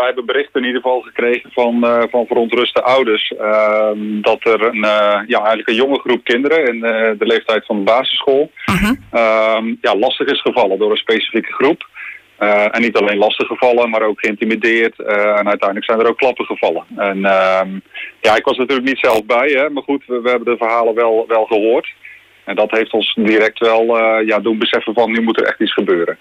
wij 0.00 0.08
hebben 0.08 0.26
berichten 0.26 0.60
in 0.60 0.66
ieder 0.66 0.82
geval 0.82 1.00
gekregen 1.00 1.50
van, 1.52 1.84
uh, 1.84 2.02
van 2.10 2.26
verontruste 2.26 2.82
ouders. 2.82 3.32
Ehm, 3.38 4.20
dat 4.20 4.44
er 4.44 4.62
een, 4.62 4.80
ja, 5.26 5.38
eigenlijk 5.38 5.68
een 5.68 5.74
jonge 5.84 5.98
groep 5.98 6.24
kinderen 6.24 6.66
in 6.66 6.80
de 7.18 7.26
leeftijd 7.26 7.66
van 7.66 7.76
de 7.76 7.82
basisschool 7.82 8.50
Mhm. 8.66 8.94
ehm, 9.10 9.74
ja, 9.80 9.94
lastig 9.96 10.26
is 10.26 10.40
gevallen 10.40 10.78
door 10.78 10.90
een 10.90 10.96
specifieke 10.96 11.52
groep. 11.52 11.88
en 12.70 12.80
niet 12.80 12.96
alleen 12.96 13.18
lastig 13.18 13.46
gevallen, 13.46 13.90
maar 13.90 14.02
ook 14.02 14.20
geïntimideerd. 14.20 14.98
en 15.00 15.48
uiteindelijk 15.48 15.84
zijn 15.84 16.00
er 16.00 16.08
ook 16.08 16.16
klappen 16.18 16.44
gevallen. 16.44 16.84
En 16.96 17.24
ehm, 17.24 17.68
ja, 18.20 18.36
ik 18.36 18.44
was 18.44 18.56
natuurlijk 18.56 18.88
niet 18.88 18.98
zelf 18.98 19.24
bij, 19.24 19.48
hè, 19.48 19.70
maar 19.70 19.82
goed, 19.82 20.02
we, 20.06 20.20
we 20.20 20.28
hebben 20.28 20.52
de 20.52 20.64
verhalen 20.64 20.94
wel, 20.94 21.24
wel 21.28 21.44
gehoord. 21.44 21.88
En 22.50 22.56
dat 22.56 22.70
heeft 22.70 22.92
ons 22.92 23.14
direct 23.14 23.58
wel 23.58 23.98
uh, 23.98 24.26
ja, 24.26 24.38
doen 24.38 24.58
beseffen 24.58 24.94
van 24.94 25.10
nu 25.10 25.22
moet 25.22 25.40
er 25.40 25.46
echt 25.46 25.60
iets 25.60 25.72
gebeuren. 25.72 26.18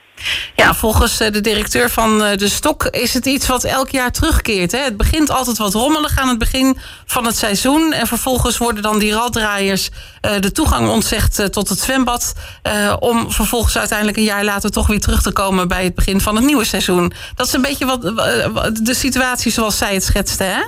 Ja, 0.55 0.73
volgens 0.73 1.21
uh, 1.21 1.32
de 1.32 1.41
directeur 1.41 1.89
van 1.89 2.21
uh, 2.21 2.36
de 2.36 2.50
Stok 2.50 2.86
is 2.86 3.14
het 3.14 3.25
iets 3.25 3.48
wat 3.48 3.64
elk 3.64 3.89
jaar 3.89 4.11
terugkeert. 4.11 4.71
Hè? 4.71 4.78
Het 4.79 4.97
begint 4.97 5.29
altijd 5.29 5.57
wat 5.57 5.73
rommelig 5.73 6.20
aan 6.20 6.28
het 6.28 6.37
begin 6.37 6.78
van 7.06 7.25
het 7.25 7.36
seizoen. 7.36 7.93
En 7.93 8.07
vervolgens 8.07 8.57
worden 8.57 8.84
dan 8.84 9.00
die 9.00 9.14
raddraaiers 9.14 9.89
de 10.39 10.51
toegang 10.51 10.89
ontzegd 10.89 11.51
tot 11.51 11.70
het 11.70 11.79
zwembad. 11.79 12.34
om 13.00 13.32
vervolgens 13.32 13.78
uiteindelijk 13.78 14.18
een 14.18 14.23
jaar 14.23 14.43
later 14.43 14.71
toch 14.71 14.87
weer 14.87 15.00
terug 15.00 15.21
te 15.21 15.34
komen 15.34 15.68
bij 15.68 15.84
het 15.84 15.96
begin 15.96 16.21
van 16.21 16.36
het 16.36 16.46
nieuwe 16.46 16.65
seizoen. 16.65 17.11
Dat 17.36 17.48
is 17.48 17.54
een 17.54 17.61
beetje 17.61 17.86
wat, 17.86 18.01
de 18.84 18.93
situatie 18.93 19.51
zoals 19.51 19.78
zij 19.78 19.93
het 19.93 20.04
schetste, 20.04 20.43
hè? 20.43 20.61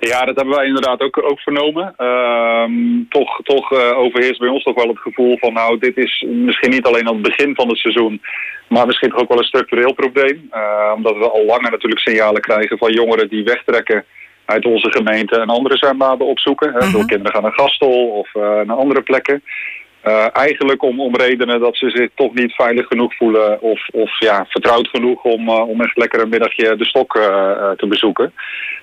Ja, 0.00 0.24
dat 0.24 0.36
hebben 0.36 0.54
wij 0.54 0.66
inderdaad 0.66 1.00
ook, 1.00 1.30
ook 1.30 1.40
vernomen. 1.40 1.94
Uh, 1.98 2.64
toch 3.08 3.40
toch 3.42 3.72
uh, 3.72 3.98
overheerst 3.98 4.40
bij 4.40 4.48
ons 4.48 4.62
toch 4.62 4.74
wel 4.74 4.88
het 4.88 4.98
gevoel 4.98 5.38
van... 5.38 5.52
nou, 5.52 5.78
dit 5.78 5.96
is 5.96 6.24
misschien 6.28 6.70
niet 6.70 6.86
alleen 6.86 7.08
aan 7.08 7.14
het 7.14 7.22
begin 7.22 7.54
van 7.54 7.68
het 7.68 7.78
seizoen... 7.78 8.20
maar 8.68 8.86
misschien 8.86 9.10
toch 9.10 9.20
ook 9.20 9.28
wel 9.28 9.38
een 9.38 9.44
structureel 9.44 9.92
probleem. 9.92 10.50
Uh, 10.52 10.92
omdat 10.94 11.16
we 11.16 11.30
al 11.30 11.44
langer 11.44 11.70
natuurlijk 11.70 12.00
signalen 12.00 12.40
krijgen 12.40 12.78
van 12.78 12.92
jongeren 12.92 13.28
die 13.28 13.44
wegtrekken... 13.44 14.04
uit 14.44 14.64
onze 14.64 14.90
gemeente 14.90 15.40
en 15.40 15.48
andere 15.48 15.76
zwembaden 15.76 16.26
opzoeken. 16.26 16.72
Hè, 16.72 16.90
door 16.90 17.06
kinderen 17.06 17.32
gaan 17.32 17.42
naar 17.42 17.52
Gastel 17.52 18.08
of 18.08 18.34
uh, 18.34 18.42
naar 18.42 18.76
andere 18.76 19.02
plekken. 19.02 19.42
Uh, 20.04 20.26
eigenlijk 20.32 20.82
om, 20.82 21.00
om 21.00 21.16
redenen 21.16 21.60
dat 21.60 21.76
ze 21.76 21.90
zich 21.90 22.10
toch 22.14 22.34
niet 22.34 22.52
veilig 22.52 22.86
genoeg 22.86 23.16
voelen 23.16 23.60
of, 23.60 23.88
of 23.92 24.20
ja, 24.20 24.46
vertrouwd 24.48 24.88
genoeg 24.88 25.22
om, 25.22 25.48
uh, 25.48 25.68
om 25.68 25.80
echt 25.80 25.96
lekker 25.96 26.20
een 26.20 26.28
middagje 26.28 26.76
de 26.76 26.84
stok 26.84 27.16
uh, 27.16 27.70
te 27.70 27.86
bezoeken. 27.86 28.32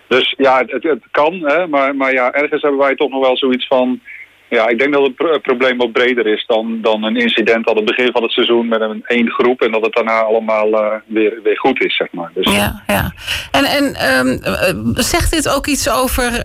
Dus 0.08 0.34
ja, 0.38 0.64
het, 0.66 0.84
het 0.84 1.04
kan, 1.12 1.34
hè, 1.34 1.68
maar, 1.68 1.96
maar 1.96 2.14
ja, 2.14 2.32
ergens 2.34 2.62
hebben 2.62 2.80
wij 2.80 2.96
toch 2.96 3.10
nog 3.10 3.22
wel 3.26 3.38
zoiets 3.38 3.68
van... 3.68 4.02
Ja, 4.50 4.68
ik 4.68 4.80
denk 4.80 4.94
dat 4.94 5.04
het 5.04 5.16
pro 5.16 5.40
probleem 5.40 5.78
wat 5.78 5.92
breder 5.92 6.28
is 6.28 6.46
dan, 6.46 6.80
dan 6.82 7.04
een 7.04 7.16
incident 7.16 7.70
aan 7.70 7.76
het 7.76 7.86
begin 7.86 8.12
van 8.12 8.24
het 8.24 8.32
seizoen 8.32 8.68
met 8.68 8.82
een 8.82 9.04
één 9.06 9.30
groep 9.30 9.62
en 9.62 9.72
dat 9.72 9.82
het 9.82 9.94
daarna 9.94 10.20
allemaal 10.20 10.68
uh, 10.68 10.94
weer, 11.06 11.40
weer 11.44 11.58
goed 11.58 11.84
is, 11.84 11.96
zeg 11.96 12.08
maar. 12.12 12.32
Dus, 12.34 12.54
ja, 12.54 12.84
ja. 12.88 13.14
En, 13.52 13.66
en 13.66 14.18
um, 14.20 14.94
zegt 14.96 15.32
dit 15.32 15.50
ook 15.50 15.68
iets 15.68 15.90
over 15.90 16.32
uh, 16.32 16.40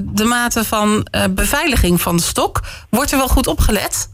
de 0.00 0.24
mate 0.24 0.64
van 0.64 1.06
beveiliging 1.30 2.00
van 2.00 2.16
de 2.16 2.22
stok? 2.22 2.60
Wordt 2.90 3.12
er 3.12 3.18
wel 3.18 3.28
goed 3.28 3.46
opgelet? 3.46 4.08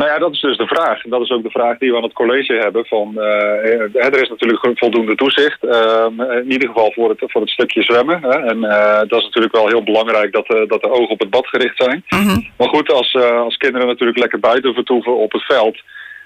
Nou 0.00 0.12
ja, 0.12 0.18
dat 0.18 0.32
is 0.32 0.40
dus 0.40 0.56
de 0.56 0.66
vraag. 0.66 1.02
Dat 1.02 1.20
is 1.20 1.30
ook 1.30 1.42
de 1.42 1.50
vraag 1.50 1.78
die 1.78 1.90
we 1.90 1.96
aan 1.96 2.02
het 2.02 2.12
college 2.12 2.52
hebben. 2.52 2.86
Van, 2.86 3.12
uh, 3.16 3.94
er 3.94 4.22
is 4.22 4.28
natuurlijk 4.28 4.60
voldoende 4.74 5.14
toezicht. 5.14 5.64
Uh, 5.64 6.06
in 6.42 6.50
ieder 6.50 6.68
geval 6.68 6.92
voor 6.92 7.08
het, 7.08 7.22
voor 7.26 7.40
het 7.40 7.50
stukje 7.50 7.82
zwemmen. 7.82 8.22
Hè. 8.22 8.38
En 8.50 8.56
uh, 8.56 8.98
dat 8.98 9.18
is 9.18 9.24
natuurlijk 9.24 9.54
wel 9.54 9.68
heel 9.68 9.82
belangrijk 9.82 10.32
dat, 10.32 10.46
dat 10.46 10.82
de 10.82 10.90
ogen 10.90 11.08
op 11.08 11.20
het 11.20 11.30
bad 11.30 11.46
gericht 11.46 11.76
zijn. 11.76 12.04
-hmm. 12.06 12.50
Maar 12.56 12.68
goed, 12.68 12.92
als, 12.92 13.16
als 13.16 13.56
kinderen 13.56 13.86
natuurlijk 13.86 14.18
lekker 14.18 14.40
buiten 14.40 14.74
vertoeven 14.74 15.16
op 15.16 15.32
het 15.32 15.42
veld... 15.42 15.82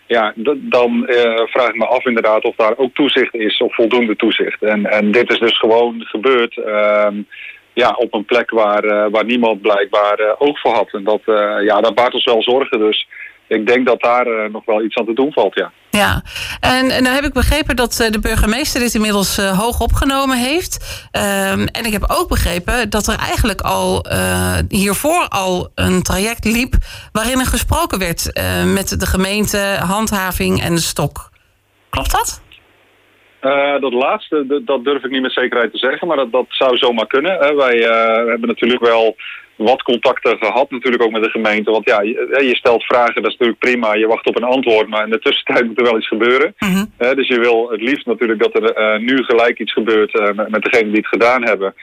Ja, 0.07 0.33
dan 0.57 1.05
vraag 1.47 1.69
ik 1.69 1.77
me 1.77 1.87
af 1.87 2.05
inderdaad 2.05 2.45
of 2.45 2.57
daar 2.57 2.77
ook 2.77 2.95
toezicht 2.95 3.35
is 3.35 3.59
of 3.59 3.75
voldoende 3.75 4.17
toezicht. 4.17 4.63
En, 4.63 4.87
en 4.87 5.11
dit 5.11 5.31
is 5.31 5.39
dus 5.39 5.59
gewoon 5.59 6.01
gebeurd 6.05 6.57
ehm, 6.57 7.15
ja, 7.73 7.91
op 7.91 8.15
een 8.15 8.25
plek 8.25 8.51
waar, 8.51 9.11
waar 9.11 9.25
niemand 9.25 9.61
blijkbaar 9.61 10.35
oog 10.39 10.61
voor 10.61 10.73
had. 10.75 10.89
En 10.93 11.05
dat, 11.05 11.21
ja, 11.65 11.81
dat 11.81 11.95
baart 11.95 12.15
ons 12.15 12.25
wel 12.25 12.43
zorgen 12.43 12.79
dus 12.79 13.07
ik 13.55 13.67
denk 13.67 13.87
dat 13.87 14.01
daar 14.01 14.27
uh, 14.27 14.53
nog 14.53 14.65
wel 14.65 14.83
iets 14.83 14.97
aan 14.97 15.07
te 15.07 15.15
doen 15.15 15.33
valt, 15.33 15.55
ja. 15.55 15.73
Ja, 15.91 16.23
en, 16.61 16.91
en 16.91 17.05
dan 17.05 17.13
heb 17.13 17.25
ik 17.25 17.33
begrepen 17.33 17.77
dat 17.77 17.99
uh, 18.01 18.11
de 18.11 18.19
burgemeester 18.19 18.81
dit 18.81 18.95
inmiddels 18.95 19.39
uh, 19.39 19.59
hoog 19.59 19.81
opgenomen 19.81 20.39
heeft. 20.39 21.07
Um, 21.13 21.67
en 21.67 21.85
ik 21.85 21.93
heb 21.93 22.05
ook 22.09 22.29
begrepen 22.29 22.91
dat 22.91 23.07
er 23.07 23.19
eigenlijk 23.19 23.61
al 23.61 24.07
hiervoor 24.69 25.29
al 25.29 25.71
een 25.75 26.03
traject 26.03 26.45
liep... 26.45 26.75
waarin 27.13 27.41
er 27.41 27.47
gesproken 27.47 27.99
werd 27.99 28.31
met 28.75 29.01
de 29.01 29.07
gemeente, 29.07 29.59
handhaving 29.87 30.63
en 30.63 30.75
de 30.75 30.81
stok. 30.81 31.31
Klopt 31.91 32.13
dat? 32.13 32.43
Uh, 33.43 33.81
dat 33.81 33.93
laatste, 33.93 34.63
dat 34.65 34.85
durf 34.85 35.05
ik 35.05 35.11
niet 35.11 35.23
met 35.23 35.33
zekerheid 35.33 35.73
te 35.73 35.79
zeggen, 35.79 36.09
maar 36.09 36.17
dat, 36.17 36.33
dat 36.33 36.47
zou 36.49 36.77
zomaar 36.77 37.07
kunnen. 37.07 37.33
Hè. 37.33 37.55
Wij 37.55 37.77
uh, 37.77 38.29
hebben 38.31 38.49
natuurlijk 38.49 38.83
wel 38.83 39.17
wat 39.57 39.83
contacten 39.83 40.39
gehad, 40.39 40.71
natuurlijk 40.71 41.03
ook 41.03 41.11
met 41.11 41.23
de 41.23 41.31
gemeente. 41.31 41.71
Want 41.71 41.89
ja, 41.89 42.03
je, 42.03 42.45
je, 42.49 42.57
stelt 42.57 42.85
vragen, 42.85 43.23
dat 43.23 43.33
is 43.33 43.39
natuurlijk 43.39 43.59
prima. 43.59 43.95
Je 43.95 44.07
wacht 44.07 44.27
op 44.27 44.37
een 44.37 44.45
antwoord, 44.45 44.89
maar 44.89 45.05
in 45.05 45.11
de 45.11 45.19
tussentijd 45.19 45.67
moet 45.67 45.79
er 45.79 45.85
wel 45.85 45.97
iets 45.97 46.09
gebeuren. 46.09 46.55
Uh, 46.59 47.13
dus 47.15 47.29
je 47.29 47.41
wil 47.41 47.69
het 47.71 47.81
liefst 47.81 48.07
natuurlijk 48.07 48.43
dat 48.43 48.55
er 48.55 49.01
nu 49.01 49.23
gelijk 49.23 49.59
iets 49.59 49.73
gebeurt 49.73 50.13
met, 50.35 50.49
met 50.49 50.63
degenen 50.63 50.89
die 50.89 51.01
het 51.01 51.09
gedaan 51.09 51.45
hebben. 51.45 51.75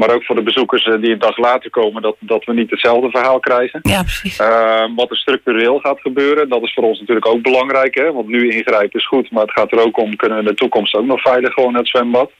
Maar 0.00 0.14
ook 0.14 0.24
voor 0.24 0.36
de 0.36 0.42
bezoekers 0.42 0.84
die 0.84 1.10
een 1.10 1.18
dag 1.18 1.36
later 1.36 1.70
komen, 1.70 2.02
dat, 2.02 2.16
dat 2.18 2.44
we 2.44 2.52
niet 2.52 2.70
hetzelfde 2.70 3.10
verhaal 3.10 3.40
krijgen. 3.40 3.80
Ja, 3.82 4.02
precies. 4.02 4.40
Uh, 4.40 4.84
wat 4.96 5.10
er 5.10 5.16
structureel 5.16 5.78
gaat 5.78 6.00
gebeuren, 6.00 6.48
dat 6.48 6.62
is 6.62 6.72
voor 6.72 6.84
ons 6.84 6.98
natuurlijk 7.00 7.26
ook 7.26 7.42
belangrijk. 7.42 7.94
Hè? 7.94 8.12
Want 8.12 8.28
nu 8.28 8.50
ingrijpen 8.50 8.98
is 8.98 9.06
goed, 9.06 9.30
maar 9.30 9.42
het 9.42 9.52
gaat 9.52 9.72
er 9.72 9.86
ook 9.86 9.98
om, 9.98 10.16
kunnen 10.16 10.38
we 10.38 10.44
in 10.44 10.50
de 10.50 10.56
toekomst 10.56 10.94
ook 10.94 11.04
nog 11.04 11.20
veilig 11.20 11.52
gewoon 11.52 11.72
naar 11.72 11.80
het 11.80 11.90
zwembad. 11.90 12.30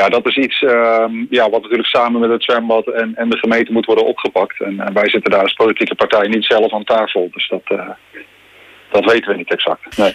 Ja, 0.00 0.08
dat 0.08 0.26
is 0.26 0.36
iets 0.36 0.60
uh, 0.60 1.04
ja, 1.30 1.50
wat 1.50 1.62
natuurlijk 1.62 1.88
samen 1.88 2.20
met 2.20 2.30
het 2.30 2.42
zwembad 2.42 2.86
en, 2.86 3.16
en 3.16 3.30
de 3.30 3.38
gemeente 3.38 3.72
moet 3.72 3.86
worden 3.86 4.06
opgepakt. 4.06 4.60
En, 4.60 4.80
en 4.80 4.92
wij 4.92 5.08
zitten 5.08 5.30
daar 5.30 5.42
als 5.42 5.52
politieke 5.52 5.94
partij 5.94 6.28
niet 6.28 6.44
zelf 6.44 6.72
aan 6.72 6.84
tafel. 6.84 7.28
Dus 7.32 7.48
dat, 7.48 7.62
uh, 7.68 7.88
dat 8.90 9.04
weten 9.04 9.30
we 9.30 9.36
niet 9.36 9.52
exact. 9.52 9.96
Nee, 9.96 10.14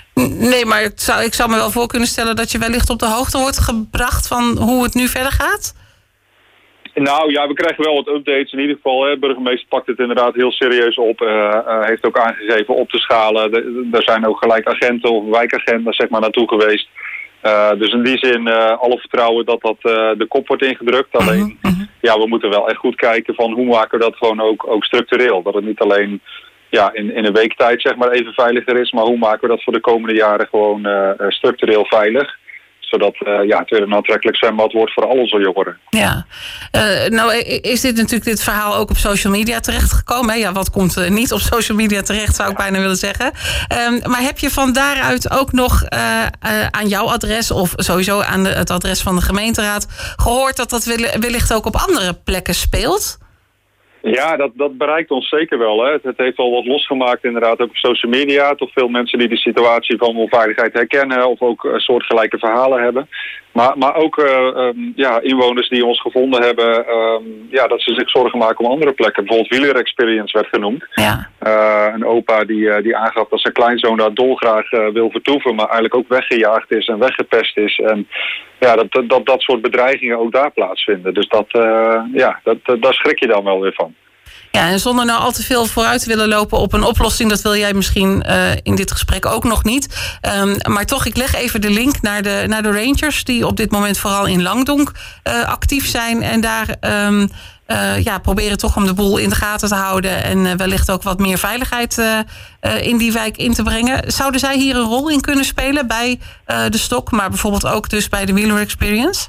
nee 0.51 0.65
maar 0.65 0.81
ik 0.83 0.91
zou, 0.95 1.23
ik 1.23 1.33
zou 1.33 1.49
me 1.49 1.55
wel 1.55 1.71
voor 1.71 1.87
kunnen 1.87 2.07
stellen 2.07 2.35
dat 2.35 2.51
je 2.51 2.57
wellicht 2.57 2.89
op 2.89 2.99
de 2.99 3.05
hoogte 3.05 3.37
wordt 3.37 3.59
gebracht 3.59 4.27
van 4.27 4.57
hoe 4.57 4.83
het 4.83 4.93
nu 4.93 5.07
verder 5.07 5.31
gaat. 5.31 5.75
Nou 6.93 7.31
ja, 7.31 7.47
we 7.47 7.53
krijgen 7.53 7.83
wel 7.83 7.95
wat 7.95 8.15
updates. 8.15 8.51
In 8.51 8.59
ieder 8.59 8.75
geval, 8.75 9.05
hè, 9.05 9.17
burgemeester 9.17 9.67
pakt 9.67 9.87
het 9.87 9.99
inderdaad 9.99 10.35
heel 10.35 10.51
serieus 10.51 10.95
op. 10.95 11.21
Uh, 11.21 11.27
uh, 11.27 11.85
heeft 11.85 12.05
ook 12.05 12.19
aangegeven 12.19 12.75
op 12.75 12.89
te 12.89 12.97
schalen. 12.97 13.53
Er 13.91 14.03
zijn 14.03 14.27
ook 14.27 14.37
gelijk 14.37 14.67
agenten 14.67 15.11
of 15.11 15.29
wijkagenten 15.29 15.93
zeg 15.93 16.09
maar, 16.09 16.21
naartoe 16.21 16.47
geweest. 16.47 16.87
Uh, 17.43 17.71
dus 17.71 17.91
in 17.91 18.03
die 18.03 18.17
zin 18.17 18.47
alle 18.77 18.97
vertrouwen 18.97 19.45
dat 19.45 19.61
dat 19.61 19.81
de 20.17 20.25
kop 20.27 20.47
wordt 20.47 20.63
ingedrukt. 20.63 21.15
Alleen, 21.15 21.57
uh 21.61 21.71
-huh. 21.71 21.87
ja, 22.01 22.17
we 22.17 22.27
moeten 22.27 22.49
wel 22.49 22.69
echt 22.69 22.77
goed 22.77 22.95
kijken 22.95 23.35
van 23.35 23.53
hoe 23.53 23.65
maken 23.65 23.99
we 23.99 24.05
dat 24.05 24.15
gewoon 24.15 24.41
ook, 24.41 24.67
ook 24.67 24.83
structureel. 24.83 25.41
Dat 25.41 25.53
het 25.53 25.65
niet 25.65 25.79
alleen 25.79 26.21
ja, 26.69 26.93
in, 26.93 27.15
in 27.15 27.25
een 27.25 27.33
week 27.33 27.55
tijd 27.55 27.81
zeg 27.81 27.95
maar 27.95 28.11
even 28.11 28.33
veiliger 28.33 28.79
is. 28.79 28.91
Maar 28.91 29.03
hoe 29.03 29.17
maken 29.17 29.41
we 29.41 29.55
dat 29.55 29.63
voor 29.63 29.73
de 29.73 29.79
komende 29.79 30.15
jaren 30.15 30.47
gewoon 30.47 30.87
structureel 31.29 31.85
veilig 31.85 32.37
zodat 32.89 33.15
uh, 33.19 33.47
ja, 33.47 33.59
het 33.59 33.69
weer 33.69 33.81
een 33.81 33.93
aantrekkelijk 33.93 34.37
zwembad 34.37 34.71
wordt 34.71 34.93
voor 34.93 35.05
al 35.05 35.17
onze 35.17 35.39
jongeren. 35.39 35.77
Ja, 35.89 36.25
uh, 36.71 37.09
nou 37.09 37.35
is 37.61 37.81
dit 37.81 37.95
natuurlijk 37.95 38.25
dit 38.25 38.43
verhaal 38.43 38.75
ook 38.75 38.89
op 38.89 38.97
social 38.97 39.33
media 39.33 39.59
terechtgekomen. 39.59 40.33
Hè? 40.33 40.39
Ja, 40.39 40.51
wat 40.51 40.69
komt 40.69 40.97
uh, 40.97 41.09
niet 41.09 41.31
op 41.31 41.39
social 41.39 41.77
media 41.77 42.01
terecht, 42.01 42.35
zou 42.35 42.49
ik 42.49 42.57
bijna 42.57 42.79
willen 42.79 42.95
zeggen. 42.95 43.31
Um, 43.87 44.11
maar 44.11 44.21
heb 44.21 44.39
je 44.39 44.49
van 44.49 44.73
daaruit 44.73 45.31
ook 45.31 45.51
nog 45.51 45.83
aan 46.71 46.87
jouw 46.87 47.05
adres 47.05 47.51
of 47.51 47.73
sowieso 47.75 48.21
aan 48.21 48.45
het 48.45 48.69
adres 48.69 49.01
van 49.01 49.15
de 49.15 49.21
gemeenteraad 49.21 49.87
gehoord 50.15 50.55
dat 50.55 50.69
dat 50.69 50.83
wellicht 51.19 51.53
ook 51.53 51.65
op 51.65 51.75
andere 51.75 52.13
plekken 52.13 52.55
speelt? 52.55 53.17
Ja, 54.11 54.35
dat, 54.35 54.51
dat 54.53 54.77
bereikt 54.77 55.11
ons 55.11 55.29
zeker 55.29 55.57
wel. 55.57 55.83
Hè. 55.83 55.91
Het, 55.91 56.03
het 56.03 56.17
heeft 56.17 56.37
al 56.37 56.51
wat 56.51 56.65
losgemaakt 56.65 57.23
inderdaad 57.23 57.59
ook 57.59 57.69
op 57.69 57.75
social 57.75 58.11
media. 58.11 58.55
Toch 58.55 58.71
veel 58.71 58.87
mensen 58.87 59.19
die 59.19 59.27
de 59.27 59.37
situatie 59.37 59.97
van 59.97 60.15
onveiligheid 60.15 60.73
herkennen... 60.73 61.27
of 61.27 61.41
ook 61.41 61.63
uh, 61.63 61.77
soortgelijke 61.77 62.37
verhalen 62.37 62.83
hebben. 62.83 63.09
Maar, 63.51 63.77
maar 63.77 63.95
ook 63.95 64.17
uh, 64.17 64.57
um, 64.57 64.93
ja, 64.95 65.21
inwoners 65.21 65.69
die 65.69 65.85
ons 65.85 66.01
gevonden 66.01 66.43
hebben... 66.43 66.89
Um, 66.89 67.47
ja, 67.49 67.67
dat 67.67 67.81
ze 67.81 67.93
zich 67.93 68.09
zorgen 68.09 68.39
maken 68.39 68.65
om 68.65 68.71
andere 68.71 68.93
plekken. 68.93 69.25
Bijvoorbeeld 69.25 69.57
Wheeler 69.57 69.81
Experience 69.81 70.37
werd 70.37 70.49
genoemd. 70.49 70.85
Ja. 70.93 71.29
Uh, 71.47 71.93
een 71.93 72.05
opa 72.05 72.43
die, 72.43 72.81
die 72.81 72.95
aangaf 72.95 73.27
dat 73.27 73.41
zijn 73.41 73.53
kleinzoon 73.53 73.97
daar 73.97 74.13
dolgraag 74.13 74.69
wil 74.69 75.09
vertoeven... 75.09 75.55
maar 75.55 75.65
eigenlijk 75.65 75.95
ook 75.95 76.07
weggejaagd 76.07 76.71
is 76.71 76.87
en 76.87 76.99
weggepest 76.99 77.57
is. 77.57 77.79
En 77.79 78.07
ja, 78.59 78.75
dat, 78.75 79.07
dat, 79.07 79.25
dat 79.25 79.41
soort 79.41 79.61
bedreigingen 79.61 80.19
ook 80.19 80.31
daar 80.31 80.51
plaatsvinden. 80.51 81.13
Dus 81.13 81.27
dat, 81.27 81.47
ja, 82.13 82.39
dat, 82.43 82.57
daar 82.81 82.93
schrik 82.93 83.19
je 83.19 83.27
dan 83.27 83.43
wel 83.43 83.61
weer 83.61 83.73
van. 83.73 83.95
Ja, 84.55 84.69
en 84.69 84.79
zonder 84.79 85.05
nou 85.05 85.21
al 85.21 85.31
te 85.31 85.43
veel 85.43 85.65
vooruit 85.65 86.01
te 86.01 86.07
willen 86.07 86.27
lopen 86.27 86.57
op 86.57 86.73
een 86.73 86.83
oplossing, 86.83 87.29
dat 87.29 87.41
wil 87.41 87.55
jij 87.55 87.73
misschien 87.73 88.25
in 88.63 88.75
dit 88.75 88.91
gesprek 88.91 89.25
ook 89.25 89.43
nog 89.43 89.63
niet. 89.63 90.17
Ehm, 90.21 90.55
maar 90.71 90.85
toch, 90.85 91.05
ik 91.05 91.17
leg 91.17 91.35
even 91.35 91.61
de 91.61 91.69
link 91.69 92.01
naar 92.01 92.21
de, 92.21 92.43
naar 92.47 92.63
de 92.63 92.71
Rangers, 92.71 93.23
die 93.23 93.47
op 93.47 93.57
dit 93.57 93.71
moment 93.71 93.97
vooral 93.97 94.25
in 94.25 94.41
Langdonk 94.41 94.91
actief 95.45 95.87
zijn 95.87 96.23
en 96.23 96.41
daar. 96.41 96.75
Um, 97.05 97.29
uh, 97.67 98.03
ja, 98.03 98.17
proberen 98.17 98.57
toch 98.57 98.75
om 98.75 98.85
de 98.85 98.93
boel 98.93 99.17
in 99.17 99.29
de 99.29 99.35
gaten 99.35 99.69
te 99.69 99.75
houden 99.75 100.23
en 100.23 100.57
wellicht 100.57 100.91
ook 100.91 101.03
wat 101.03 101.19
meer 101.19 101.37
veiligheid 101.37 102.01
in 102.81 102.97
die 102.97 103.11
wijk 103.11 103.37
in 103.37 103.53
te 103.53 103.63
brengen. 103.63 104.11
Zouden 104.11 104.39
zij 104.39 104.57
hier 104.57 104.75
een 104.75 104.87
rol 104.87 105.09
in 105.09 105.21
kunnen 105.21 105.45
spelen 105.45 105.87
bij 105.87 106.19
de 106.45 106.77
stok, 106.77 107.11
maar 107.11 107.29
bijvoorbeeld 107.29 107.67
ook 107.67 107.89
dus 107.89 108.09
bij 108.09 108.25
de 108.25 108.33
Wheeler 108.33 108.59
Experience? 108.59 109.27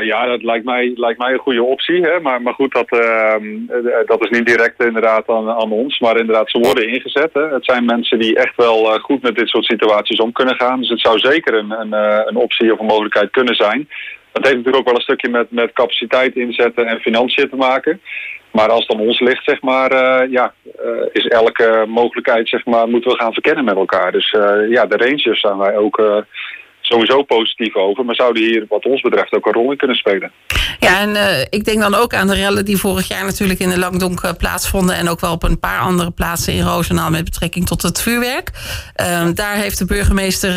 Ja, 0.00 0.26
dat 0.26 0.42
lijkt 0.42 0.64
mij, 0.64 0.92
lijkt 0.94 1.18
mij 1.18 1.32
een 1.32 1.38
goede 1.38 1.62
optie. 1.62 2.02
Hè? 2.02 2.20
Maar, 2.20 2.42
maar 2.42 2.54
goed, 2.54 2.72
dat, 2.72 2.90
ehm, 2.90 3.46
dat 4.06 4.24
is 4.24 4.30
niet 4.30 4.46
direct 4.46 4.84
inderdaad 4.84 5.28
aan, 5.28 5.50
aan 5.50 5.72
ons. 5.72 5.98
Maar 5.98 6.18
inderdaad, 6.18 6.50
ze 6.50 6.58
worden 6.58 6.88
ingezet. 6.88 7.30
Hè? 7.32 7.48
Het 7.48 7.64
zijn 7.64 7.84
mensen 7.84 8.18
die 8.18 8.36
echt 8.36 8.56
wel 8.56 8.98
goed 9.00 9.22
met 9.22 9.36
dit 9.36 9.48
soort 9.48 9.64
situaties 9.64 10.18
om 10.18 10.32
kunnen 10.32 10.54
gaan. 10.54 10.80
Dus 10.80 10.88
het 10.88 11.00
zou 11.00 11.18
zeker 11.18 11.54
een, 11.54 11.70
een, 11.70 11.92
een 12.28 12.36
optie 12.36 12.72
of 12.72 12.78
een 12.78 12.86
mogelijkheid 12.86 13.30
kunnen 13.30 13.54
zijn. 13.54 13.88
Dat 14.32 14.44
heeft 14.44 14.56
natuurlijk 14.56 14.76
ook 14.76 14.84
wel 14.84 14.94
een 14.94 15.00
stukje 15.00 15.28
met, 15.30 15.50
met 15.50 15.72
capaciteit 15.72 16.36
inzetten 16.36 16.86
en 16.86 17.00
financiën 17.00 17.48
te 17.48 17.56
maken. 17.56 18.00
Maar 18.50 18.68
als 18.68 18.86
het 18.86 18.96
aan 18.96 19.06
ons 19.06 19.20
ligt, 19.20 19.44
zeg 19.44 19.62
maar, 19.62 19.90
ja, 20.30 20.52
is 21.12 21.26
elke 21.26 21.84
mogelijkheid, 21.88 22.48
zeg 22.48 22.64
maar, 22.64 22.88
moeten 22.88 23.10
we 23.10 23.18
gaan 23.18 23.32
verkennen 23.32 23.64
met 23.64 23.76
elkaar. 23.76 24.12
Dus 24.12 24.30
ja, 24.68 24.86
de 24.86 24.96
Rangers 24.96 25.40
zijn 25.40 25.58
wij 25.58 25.76
ook 25.76 26.24
sowieso 26.88 27.22
positief 27.22 27.74
over. 27.74 28.04
Maar 28.04 28.14
zouden 28.14 28.42
hier 28.42 28.64
wat 28.68 28.84
ons 28.84 29.00
betreft 29.00 29.32
ook 29.32 29.46
een 29.46 29.52
rol 29.52 29.70
in 29.70 29.76
kunnen 29.76 29.96
spelen. 29.96 30.32
Ja, 30.80 31.00
en 31.00 31.10
uh, 31.10 31.40
ik 31.40 31.64
denk 31.64 31.80
dan 31.80 31.94
ook 31.94 32.14
aan 32.14 32.26
de 32.26 32.34
rellen 32.34 32.64
die 32.64 32.76
vorig 32.76 33.08
jaar 33.08 33.24
natuurlijk 33.24 33.58
in 33.58 33.68
de 33.68 33.78
Langdonk 33.78 34.22
uh, 34.22 34.30
plaatsvonden. 34.38 34.96
En 34.96 35.08
ook 35.08 35.20
wel 35.20 35.32
op 35.32 35.42
een 35.42 35.60
paar 35.60 35.80
andere 35.80 36.10
plaatsen 36.10 36.52
in 36.52 36.64
Roosendaal 36.64 37.10
met 37.10 37.24
betrekking 37.24 37.66
tot 37.66 37.82
het 37.82 38.00
vuurwerk. 38.00 38.50
Uh, 39.00 39.26
daar 39.34 39.54
heeft 39.54 39.78
de 39.78 39.84
burgemeester 39.84 40.50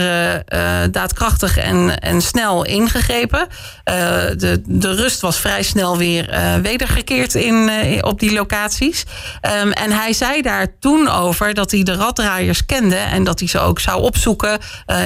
eh, 0.46 0.82
daadkrachtig 0.92 1.58
en, 1.58 2.00
en 2.00 2.22
snel 2.22 2.66
ingegrepen. 2.66 3.48
de, 3.84 4.62
de 4.66 4.96
rust 4.96 5.22
was 5.22 5.40
vrij 5.40 5.64
snel 5.64 5.98
weer 5.98 6.60
wedergekeerd 6.62 7.36
in, 7.36 7.70
op 8.02 8.20
die 8.20 8.34
locaties. 8.34 9.06
Um, 9.64 9.72
en 9.72 9.92
hij 9.92 10.14
zei 10.14 10.42
daar 10.42 10.68
toen 10.80 11.08
over 11.08 11.54
dat 11.54 11.72
hij 11.72 11.84
de 11.84 11.96
raddraaiers 11.96 12.66
kende. 12.66 12.96
En 12.96 13.24
dat 13.24 13.40
hij 13.40 13.48
ze 13.48 13.60
ook 13.60 13.80
zou 13.80 14.02
opzoeken 14.02 14.60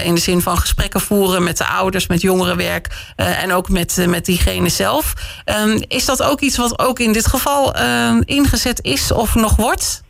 in 0.04 0.16
de 0.16 0.22
zin 0.22 0.42
van 0.42 0.58
gesprekken 0.58 1.00
voeren 1.00 1.15
met 1.24 1.58
de 1.58 1.68
ouders, 1.68 2.08
met 2.08 2.22
jongerenwerk 2.22 2.88
uh, 3.18 3.44
en 3.44 3.54
ook 3.54 3.70
met, 3.70 3.98
uh, 3.98 4.08
met 4.08 4.26
diegene 4.26 4.70
zelf. 4.70 5.14
Um, 5.46 5.84
is 5.88 6.06
dat 6.06 6.24
ook 6.24 6.42
iets 6.42 6.58
wat 6.58 6.80
ook 6.80 7.00
in 7.00 7.14
dit 7.14 7.28
geval 7.28 7.78
uh, 7.78 8.18
ingezet 8.26 8.80
is 8.84 9.12
of 9.12 9.36
nog 9.36 9.56
wordt? 9.56 10.04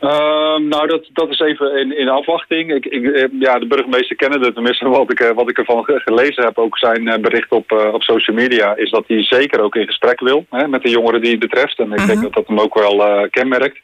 Uh, 0.00 0.56
nou, 0.56 0.86
dat, 0.86 1.08
dat 1.12 1.28
is 1.30 1.40
even 1.40 1.76
in, 1.76 1.98
in 1.98 2.08
afwachting. 2.08 2.74
Ik, 2.74 2.84
ik, 2.84 3.04
eh, 3.04 3.24
ja, 3.38 3.58
de 3.58 3.66
burgemeester 3.66 4.16
kennen 4.16 4.40
het, 4.40 4.54
tenminste 4.54 4.88
wat 4.98 5.10
ik, 5.10 5.32
wat 5.34 5.48
ik 5.48 5.58
ervan 5.58 5.84
gelezen 5.84 6.44
heb, 6.44 6.58
ook 6.58 6.78
zijn 6.78 7.20
bericht 7.20 7.50
op, 7.52 7.72
uh, 7.72 7.92
op 7.92 8.02
social 8.02 8.36
media, 8.36 8.76
is 8.76 8.90
dat 8.90 9.04
hij 9.06 9.22
zeker 9.22 9.60
ook 9.60 9.74
in 9.74 9.86
gesprek 9.86 10.20
wil 10.20 10.46
hè, 10.50 10.68
met 10.68 10.82
de 10.82 10.90
jongeren 10.90 11.20
die 11.20 11.30
het 11.30 11.40
betreft. 11.40 11.78
En 11.78 11.92
ik 11.92 11.98
-huh. 11.98 12.06
denk 12.06 12.18
mhm. 12.18 12.22
dat 12.22 12.34
dat 12.34 12.46
hem 12.46 12.60
ook 12.60 12.74
wel 12.74 13.28
kenmerkt. 13.30 13.78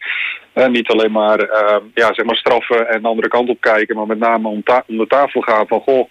En 0.52 0.72
niet 0.72 0.88
alleen 0.88 1.12
maar, 1.12 1.38
ja, 1.94 2.14
zeg 2.14 2.24
maar 2.24 2.36
straffen 2.36 2.88
en 2.88 3.02
de 3.02 3.08
andere 3.08 3.28
kant 3.28 3.48
op 3.48 3.60
kijken, 3.60 3.96
maar 3.96 4.06
met 4.06 4.18
name 4.18 4.48
om, 4.48 4.62
ta 4.62 4.84
om 4.86 4.96
de 4.96 5.06
tafel 5.06 5.40
gaan 5.40 5.66
van, 5.66 5.80
goh, 5.80 6.10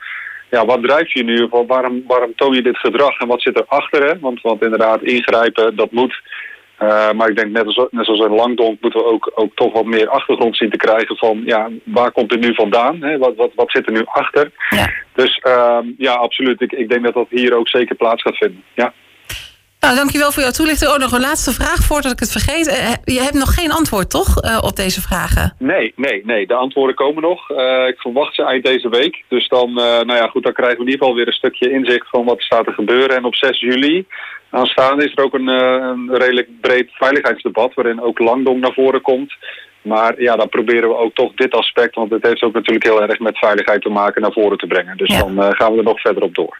ja, 0.54 0.66
wat 0.66 0.84
drijft 0.84 1.12
je 1.12 1.24
nu? 1.24 1.48
Waarom, 1.68 2.04
waarom 2.08 2.36
toon 2.36 2.54
je 2.54 2.62
dit 2.62 2.78
gedrag 2.78 3.20
en 3.20 3.28
wat 3.28 3.42
zit 3.42 3.60
erachter? 3.60 4.06
Hè? 4.06 4.20
Want, 4.20 4.42
want 4.42 4.64
inderdaad, 4.64 5.02
ingrijpen, 5.02 5.76
dat 5.76 5.92
moet. 5.92 6.22
Uh, 6.82 7.12
maar 7.12 7.30
ik 7.30 7.36
denk 7.36 7.52
net 7.52 7.66
als, 7.66 7.88
net 7.92 8.06
zoals 8.06 8.20
in 8.20 8.36
Langdonk 8.36 8.82
moeten 8.82 9.00
we 9.00 9.06
ook, 9.06 9.32
ook 9.36 9.56
toch 9.56 9.74
wat 9.74 9.86
meer 9.86 10.10
achtergrond 10.10 10.58
zien 10.58 10.70
te 10.70 10.78
krijgen 10.78 11.18
van 11.18 11.42
ja, 11.46 11.70
waar 11.84 12.12
komt 12.12 12.30
dit 12.30 12.40
nu 12.40 12.54
vandaan? 12.54 13.02
Hè? 13.02 13.18
Wat, 13.18 13.36
wat, 13.36 13.52
wat 13.56 13.72
zit 13.72 13.86
er 13.86 13.94
nu 13.94 14.02
achter? 14.06 14.52
Ja. 14.70 14.90
Dus 15.14 15.42
uh, 15.48 15.80
ja, 15.98 16.14
absoluut. 16.14 16.62
Ik, 16.62 16.72
ik 16.72 16.90
denk 16.90 17.04
dat 17.04 17.14
dat 17.14 17.28
hier 17.30 17.56
ook 17.58 17.68
zeker 17.68 17.96
plaats 17.96 18.22
gaat 18.22 18.38
vinden. 18.38 18.64
Ja. 18.74 18.94
Nou, 19.84 19.96
dankjewel 19.96 20.32
voor 20.32 20.44
jouw 20.44 20.52
toelichting. 20.52 20.92
Oh, 20.92 20.98
nog 20.98 21.12
een 21.12 21.28
laatste 21.30 21.52
vraag 21.52 21.80
voordat 21.84 22.12
ik 22.12 22.20
het 22.20 22.32
vergeet. 22.32 22.68
Uh, 22.68 23.16
je 23.16 23.22
hebt 23.22 23.34
nog 23.34 23.54
geen 23.54 23.72
antwoord, 23.72 24.10
toch, 24.10 24.44
uh, 24.44 24.58
op 24.62 24.76
deze 24.76 25.02
vragen? 25.02 25.56
Nee, 25.60 25.94
nee, 25.96 26.22
nee. 26.26 26.48
De 26.48 26.54
antwoorden 26.54 26.96
komen 26.96 27.22
nog. 27.22 27.50
Uh, 27.50 27.88
ik 27.88 28.00
verwacht 28.00 28.36
ze 28.36 28.44
eind 28.44 28.64
deze 28.66 28.90
week. 28.90 29.24
Dus 29.28 29.48
dan, 29.48 29.74
nou 29.74 30.16
ja, 30.16 30.28
goed, 30.28 30.44
dan 30.44 30.54
krijgen 30.54 30.78
we 30.78 30.84
in 30.84 30.90
ieder 30.90 31.00
geval 31.00 31.16
weer 31.16 31.28
een 31.28 31.42
stukje 31.42 31.72
inzicht 31.72 32.10
van 32.10 32.26
wat 32.26 32.38
er 32.38 32.44
staat 32.44 32.66
te 32.66 32.72
gebeuren. 32.72 33.16
En 33.16 33.26
op 33.26 33.36
6 33.36 33.60
juli 33.60 34.06
aanstaande 34.50 35.06
is 35.06 35.12
er 35.16 35.24
ook 35.24 35.34
een, 35.34 35.48
een 35.48 36.16
redelijk 36.16 36.48
breed 36.62 36.90
veiligheidsdebat... 36.92 37.74
waarin 37.74 38.02
ook 38.02 38.20
Langdong 38.20 38.60
naar 38.60 38.74
voren 38.74 39.02
komt. 39.02 39.34
Maar 39.82 40.22
ja, 40.22 40.36
dan 40.36 40.50
proberen 40.50 40.90
we 40.90 40.96
ook 40.98 41.14
toch 41.14 41.34
dit 41.34 41.54
aspect... 41.54 41.96
want 41.96 42.12
het 42.12 42.24
heeft 42.24 42.44
ook 42.44 42.54
natuurlijk 42.54 42.86
heel 42.86 43.02
erg 43.02 43.20
met 43.20 43.38
veiligheid 43.38 43.82
te 43.82 43.90
maken... 43.90 44.22
naar 44.22 44.32
voren 44.32 44.58
te 44.58 44.68
brengen. 44.68 44.98
Dus 44.98 45.14
ja. 45.14 45.20
dan 45.20 45.56
gaan 45.56 45.72
we 45.72 45.78
er 45.78 45.84
nog 45.84 46.02
verder 46.02 46.24
op 46.24 46.36
door. 46.36 46.60